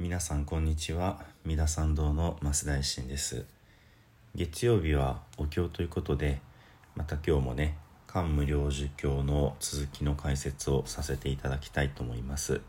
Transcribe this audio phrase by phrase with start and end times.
[0.00, 1.20] 皆さんこんにちは。
[1.44, 3.44] 三田参道の増大臣です。
[4.34, 6.40] 月曜日はお経ということで
[6.96, 7.76] また今日もね
[8.06, 12.62] 漢無量寿経の続きの解説をさせていただきたいと思います。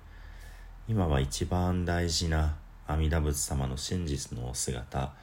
[0.90, 5.14] 今は一番大事な阿弥陀仏様の真実のお姿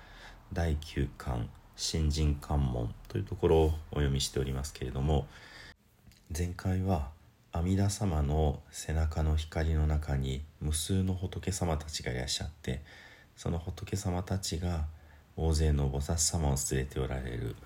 [0.54, 5.26] 第9巻新人関門というところをお読みしておりますけれども
[6.34, 7.10] 前回は
[7.58, 12.82] 阿弥陀様の背中の光の中に無数の仏様たちがいらっしゃって
[13.34, 14.84] その仏様たちが
[15.36, 17.56] 大勢の菩薩様を連れておられる。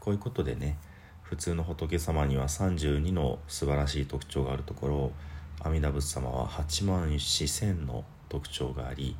[0.00, 0.76] こういうことでね
[1.22, 5.12] 普通の仏様には32の素晴らしい特徴があるところを
[5.60, 9.16] 阿弥陀仏様は8万四千の特徴があり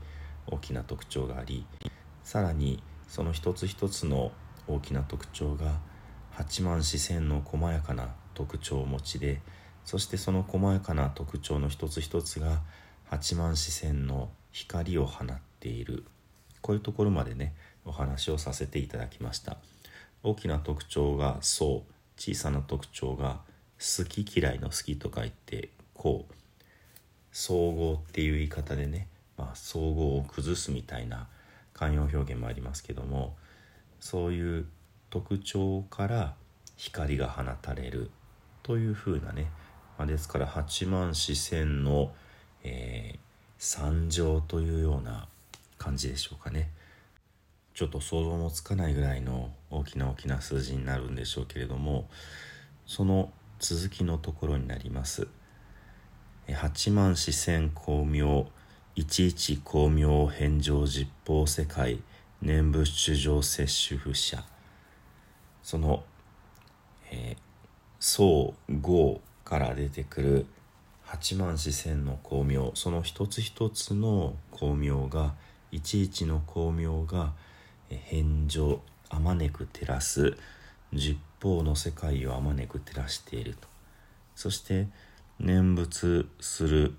[0.48, 1.64] 大きな特徴があり
[2.24, 4.32] さらにその一つ一つの
[4.66, 5.78] 大きな特徴が
[6.34, 9.40] 8万四千の細やかな特徴を持ちで
[9.86, 12.60] そしてその細やかな特徴の一つ一つが
[13.10, 16.04] 8万四千の光を放っている。
[16.60, 19.56] こういうところまでねお話をさせていただきました。
[20.22, 21.84] 大きな特徴が層
[22.16, 23.40] 小さな特徴が
[23.78, 26.34] 好き嫌いの好きと書いてこう。
[27.30, 31.28] 総合っていう言い方でね、まあ、総合を崩すみたいな
[31.74, 33.36] 慣用表現もありますけども
[34.00, 34.66] そういう
[35.10, 36.34] 特徴から
[36.78, 38.10] 光が放たれる
[38.62, 39.46] というふうなね、
[40.04, 42.12] あ、ですから八万四千の、
[42.62, 43.18] えー、
[43.58, 45.28] 三乗というような
[45.78, 46.70] 感じでしょうかね。
[47.74, 52.08] ちょっと想像もつかないぐらいの大きな大きな数字になるんでしょうけれども
[52.86, 55.28] その続きのところになります。
[56.54, 58.48] 八万四千光明
[58.94, 62.00] 一一光明返上実法世界
[62.40, 64.42] 念仏主上摂取不者
[65.62, 66.04] その、
[67.10, 67.38] えー、
[67.98, 70.46] 総合から出てくる
[71.04, 75.34] 八万四千の光明その一つ一つの光明が
[75.70, 77.32] 一一の光明が
[77.88, 80.36] 返上あまねく照らす
[80.92, 83.68] 十方の世界をあまねく照らしていると
[84.34, 84.88] そして
[85.38, 86.94] 念仏する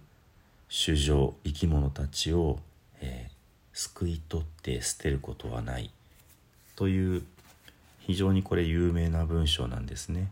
[0.70, 2.60] 衆生生き物たちを、
[3.02, 3.32] えー、
[3.74, 5.92] 救い取って捨てることはない
[6.78, 7.24] という
[8.00, 10.32] 非常にこれ有名な文章なんですね。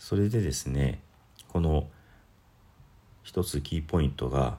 [0.00, 1.00] それでですね
[1.48, 1.88] この
[3.22, 4.58] 一つキーポイントが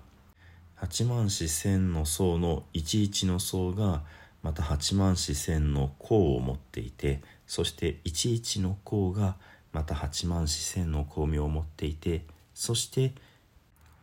[0.75, 4.03] 八万四千の層の一一の層が
[4.41, 9.35] また八万四千の項を持っていてそして一一の項が
[9.71, 13.13] また八万四千の光明を持っていてそして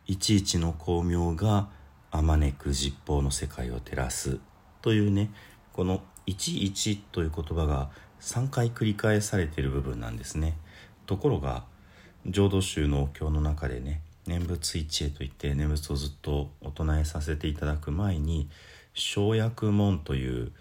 [0.05, 1.69] 一一の光明が
[2.11, 4.39] あまねく実法の世界を照らす。
[4.81, 5.31] というね
[5.73, 7.89] この11という言葉が
[8.21, 10.57] 3回繰り返されている部分なんですね。
[11.05, 11.63] ところが
[12.27, 18.49] 浄土宗のお経の中でね念仏一会といって念仏をずっとお唱えさせていただく前に
[18.93, 20.51] 生薬門という、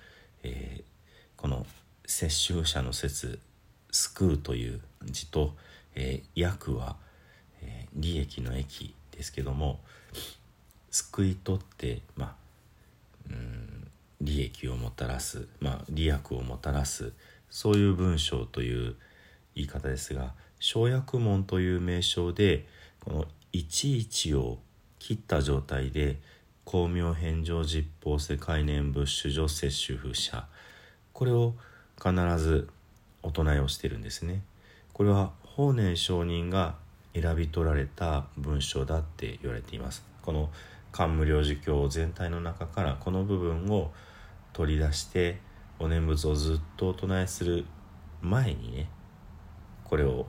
[0.43, 1.66] えー、この
[2.06, 3.41] 摂取者の説
[3.91, 5.55] 救うという字と、
[5.94, 6.97] えー、薬は
[7.62, 9.81] えー、利益の益ですけども
[10.91, 12.34] 救い取ってまあ
[13.31, 13.88] うん
[14.21, 17.12] 利益をもたらす、まあ、利益をもたらす
[17.50, 18.94] そういう文章という
[19.55, 22.67] 言い方ですが生薬門という名称で
[23.00, 24.59] この11を
[24.99, 26.19] 切った状態で
[26.67, 30.47] 光明返上実法世界念仏主女摂取風者
[31.12, 31.55] これを
[31.97, 32.69] 必ず
[33.22, 34.43] お唱えをしてるんですね。
[34.97, 36.77] これは法然上人が
[37.12, 40.50] 選び取られた文章だって言われていますこの
[40.91, 43.93] 漢無量寿経全体の中からこの部分を
[44.55, 45.38] 取り出して
[45.78, 47.67] お念仏をずっとお唱えする
[48.23, 48.88] 前にね
[49.84, 50.27] これを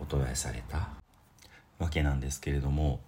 [0.00, 0.88] お唱えされた。
[1.78, 3.00] わけなんですけれども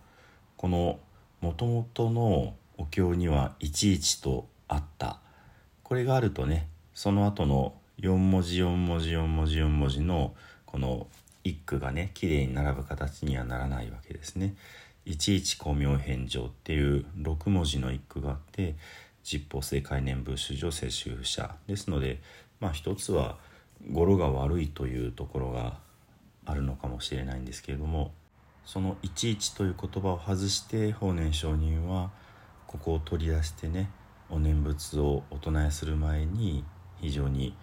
[0.57, 0.99] この
[1.41, 5.21] もともとのお経には「いちいち」とあった。
[5.83, 10.35] これがあるとねその後の4文字4文字4文字4文字の
[10.67, 11.09] この
[11.43, 14.55] 一句がね綺麗に並ぶ形にはならないわけですね。
[15.05, 18.77] いちいち光明返上っていう6文字の一句があって
[19.25, 21.57] 実法正解念仏主女世襲者。
[21.67, 22.21] ですので
[22.61, 23.39] まあ一つは
[23.91, 25.79] 語呂が悪いというところが
[26.47, 28.13] あるのかもしれないんですけれども
[28.65, 32.11] その「いちいち」という言葉を外して法然上人は
[32.67, 33.91] ここを取り出してね
[34.29, 36.65] お念仏をお唱えする前に
[37.01, 37.57] 非常に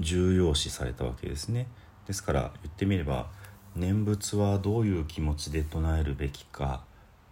[0.00, 1.68] 重要視されたわけですね。
[2.06, 3.28] ですから言ってみれば
[3.74, 6.84] 念仏はどういう気持ちで唱えるべきか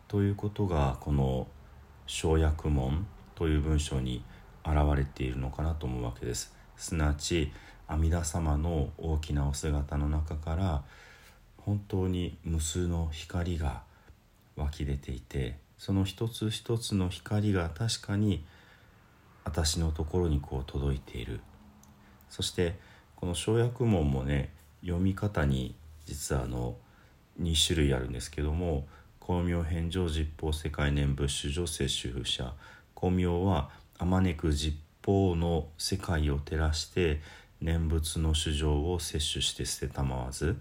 [0.09, 1.47] ということがこの
[2.06, 4.25] 「生薬門」という文章に
[4.65, 6.55] 現れているのかなと思うわけです。
[6.77, 7.53] すなわち
[7.87, 10.83] 阿弥陀様の大きなお姿の中から
[11.59, 13.83] 本当に無数の光が
[14.57, 18.45] 湧き出ていてその一つ一つの光が確かに
[19.45, 21.41] 私のところにこう届いている。
[22.31, 22.75] そして
[23.17, 24.51] この生薬門もね
[24.83, 25.75] 読み方に
[26.07, 26.77] 実はあの
[27.41, 28.87] 2種類あるんですけども
[29.21, 32.53] 光明返上実法世界念仏主女性主婦者。
[32.95, 37.21] 光明はあまねく実法の世界を照らして
[37.65, 40.57] 念仏の主情を摂取して捨てたまわず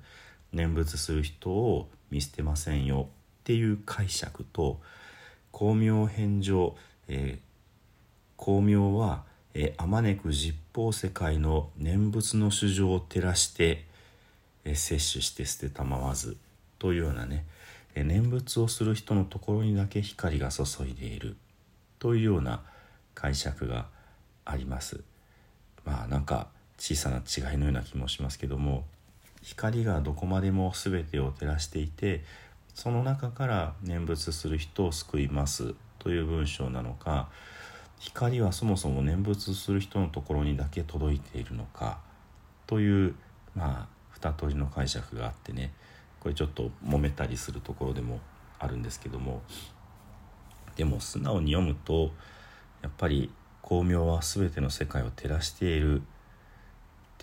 [0.54, 3.10] 念仏する人を見捨てませんよ
[3.42, 4.80] っていう解釈と
[5.52, 6.76] 光明返上、
[7.10, 9.24] えー、光明は
[9.78, 13.86] あまねく実法世界の念仏の主情を照らして、
[14.64, 16.38] えー、摂取して捨てたまわず
[16.80, 17.46] というようなね、
[17.96, 21.36] えー、念仏をする人のところにだけ光が注いでいる。
[22.04, 22.62] というような
[23.16, 23.88] 解釈が
[24.44, 25.00] あります。
[25.86, 26.50] まあなんか
[26.84, 28.84] 小さな違いのような気もしますけども
[29.42, 32.26] 光がどこまでも全てを照らしていて
[32.74, 37.30] その中から念仏する人を救いますという文章なのか
[38.00, 42.00] 光はそもそも念仏する人のところにだけ届いているのか
[42.68, 43.16] という
[43.56, 45.72] まあ二通りの解釈があってね
[46.20, 48.20] これちょっと揉めたりするところでも
[48.60, 49.42] あるんですけども
[50.76, 52.12] でも素直に読むと
[52.82, 53.32] やっぱり
[53.64, 56.02] 光明は全ての世界を照らしている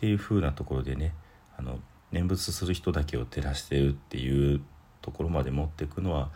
[0.00, 1.12] っていう風なところでね
[1.58, 1.78] あの
[2.10, 4.62] 念仏する人だけを照らしてるっていう
[5.02, 6.30] ところまで持っていくのは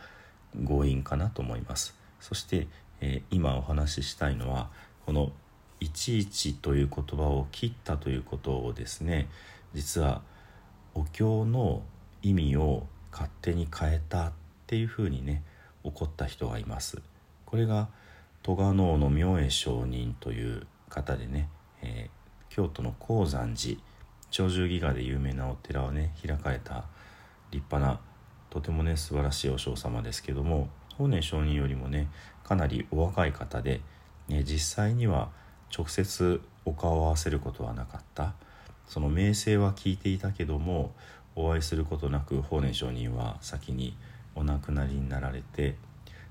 [0.54, 1.96] 強引かなと思います。
[2.20, 2.66] そして、
[3.00, 4.68] えー、今お話ししたいのは
[5.06, 5.32] この
[5.80, 9.28] 「いちいち」という言葉を切ったということをですね
[9.72, 10.20] 実は
[10.92, 11.82] お経の
[12.20, 14.32] 意味を勝手に変えたっ
[14.66, 15.42] ていうふうにね
[15.84, 17.00] 怒った人がいます。
[17.46, 17.88] これが
[18.42, 21.48] 戸賀能の明恵上人という方でね、
[21.80, 22.23] えー、
[22.54, 23.78] 京都の高山寺
[24.30, 26.84] 長寿戯画で有名なお寺をね開かれた
[27.50, 28.00] 立派な
[28.48, 32.08] とてもね素晴らしいお嬢様ですけども法然上人よりもね
[32.44, 33.80] かなりお若い方で、
[34.28, 35.30] ね、実際には
[35.76, 38.34] 直接お顔を合わせることはなかった。
[38.86, 40.92] その名声は聞いていたけども
[41.34, 43.96] お会いすることなく法然上人は先に
[44.34, 45.76] お亡くなりになられて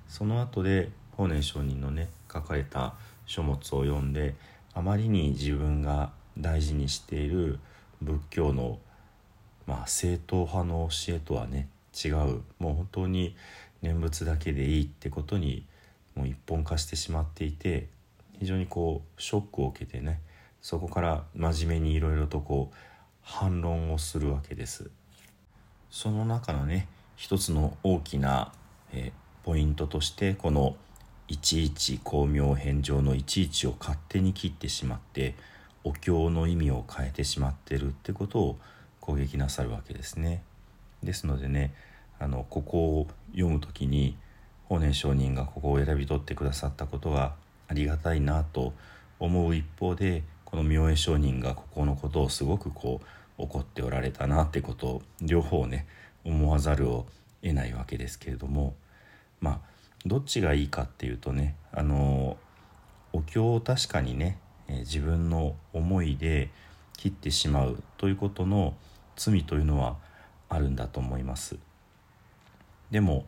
[0.08, 2.94] その後で法然上人のね書かれた
[3.26, 4.36] 書物を読んで
[4.76, 7.60] あまりに自分が大事にしている
[8.02, 8.80] 仏教の、
[9.68, 13.36] まあ、正統派の教えとはね違うもう本当に
[13.82, 15.66] 念仏だけでいいってことに
[16.16, 17.88] もう一本化してしまっていて
[18.40, 20.22] 非常にこうショックを受けてね
[20.62, 22.76] そこから真面目にいろいろとこう
[23.22, 24.90] 反論をするわけです。
[25.90, 28.52] その中のね一つの大きな、
[28.92, 30.76] えー、ポイントとしてこの
[31.28, 35.36] いちいち光明返上のいちいちを勝手に切ってしまって
[35.84, 38.58] お経の意味を変えてしまってるってことを
[39.00, 40.44] 攻撃なさるわけですね。
[41.04, 41.74] ですのでね
[42.20, 44.16] あのここを読む時に
[44.66, 47.34] 法然上人がここを選び取ってくださったことが
[47.68, 48.74] ありがたいなと
[49.20, 53.02] 思う一方でこの明恵上人がここのことをすごくこ
[53.38, 55.88] う怒っておられたなってことを両方ね
[56.24, 57.06] 思わざるを
[57.42, 58.76] 得ないわけですけれども
[59.42, 59.73] まあ
[60.06, 62.38] どっちがいいかっていうとねあの
[63.14, 66.50] お経を確かにね自分の思いで
[66.98, 68.76] 切ってしまうということの
[69.16, 69.98] 罪というのは
[70.50, 71.58] あるんだと思います。
[72.92, 73.26] でも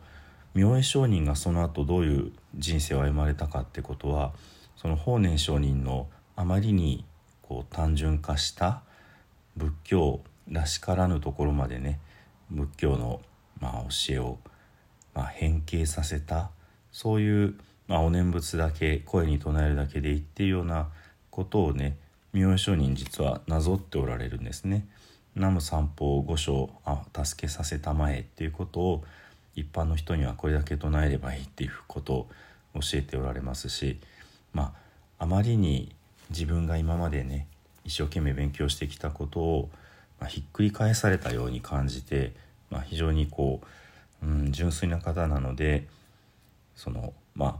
[0.54, 4.32] 明恵上人がその後どういう人生を歩まれたかってことは
[4.76, 7.04] その法然上人のあまりに
[7.42, 8.82] こう単純化した
[9.56, 12.00] 仏教らしからぬところまでね
[12.50, 13.20] 仏教の
[13.60, 14.38] まあ教えを
[15.14, 16.50] まあ変形させた
[16.96, 17.54] そういう、
[17.88, 20.88] まあ、お念仏だけ声に唱えるだけでいいっていうような
[21.28, 21.98] ことをね
[22.32, 24.86] 明恵上人実はなぞっておられるんですね。
[25.34, 29.04] 南無三宝五章あ助けさせたまえっていうことを
[29.54, 32.28] 一般の人にはこれだけ唱えればいいっていうことを
[32.76, 34.00] 教えておられますし
[34.54, 34.72] ま
[35.18, 35.94] ああまりに
[36.30, 37.46] 自分が今までね
[37.84, 39.68] 一生懸命勉強してきたことを、
[40.18, 42.32] まあ、ひっくり返されたように感じて、
[42.70, 43.60] まあ、非常にこ
[44.22, 45.86] う、うん、純粋な方なので
[46.76, 47.54] そのまあ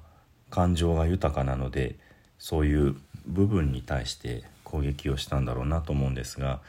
[0.50, 1.96] 感情が豊かなので
[2.38, 2.96] そういう
[3.26, 6.61] 部分に対して攻撃をしたんだろうなと思うんですが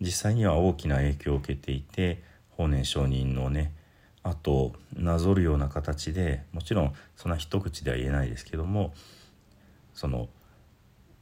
[0.00, 3.72] 実際には大きな影響を受けていて法然上人のね
[4.22, 8.94] あとなぞるような形でもちろんそんな一口では言えないですけども
[9.92, 10.28] その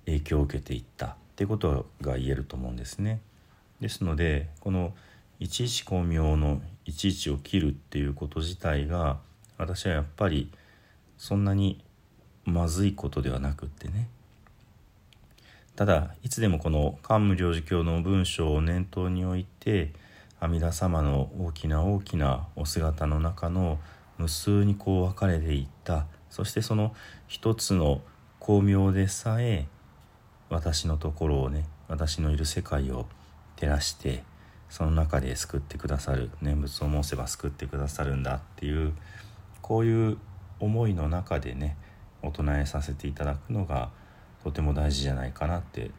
[0.07, 3.21] 影響を受けていったっていうことが言えると思うんですね。
[3.81, 4.95] ですのでこの
[5.41, 9.19] いちいち光明のいちいちを切るっていうこと自体が
[9.59, 10.51] 私はやっぱり
[11.23, 11.79] そんなに
[12.45, 14.09] まずいことではなくってね。
[15.77, 19.93] ただいつでもこの桓武領事教の文章を念頭に置いて
[20.41, 23.79] 阿弥陀様の大きな大きなお姿の中の
[24.19, 26.07] 無数にこう分かれていった。
[26.29, 26.93] そしてその
[27.29, 28.01] 一つの
[28.41, 29.69] 光明でさえ
[30.49, 33.07] 私のところをね私のいる世界を
[33.55, 34.25] 照らして
[34.69, 38.93] その中で救ってくださる念仏を申せば救ってくださるんだっていう
[39.61, 40.19] こういう
[40.63, 41.77] 思いの中でね
[42.23, 43.91] お唱えさせていただくのが
[44.45, 45.91] とても大事じゃないかなって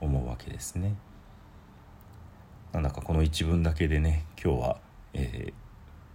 [0.00, 0.96] 思うわけですね。
[2.72, 4.76] なんだかこの一文だけでね今日は、
[5.12, 5.52] え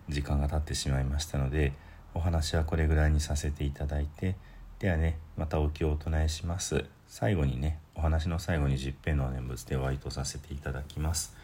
[0.10, 1.74] ー、時間が経ってしまいましたので
[2.14, 4.36] お話はこれぐらいにさせていただいて
[4.80, 11.36] ではねまたお経をお唱えします最後にねお話の最後に十平の念仏でお会いとさせていただきます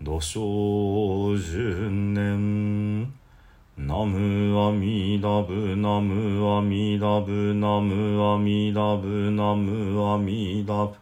[0.00, 3.12] 土生十年
[3.78, 10.96] ナムアミダブナムアミダブナムアミダブナムアミダブ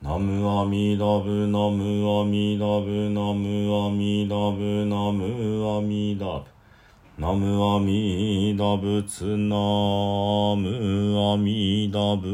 [0.00, 6.44] ナムアミダブナムアミダブナムアミダブナムアミダブ
[7.18, 9.56] ナムアミダブツナ
[10.56, 12.28] ムアミダブ